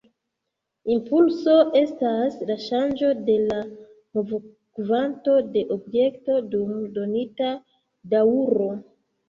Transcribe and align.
Impulso 0.93 1.53
estas 1.81 2.37
la 2.51 2.55
ŝanĝo 2.63 3.11
de 3.29 3.37
la 3.43 3.59
movokvanto 4.21 5.37
de 5.53 5.65
objekto 5.79 6.41
dum 6.57 6.75
donita 6.99 7.55
daŭro. 8.17 8.75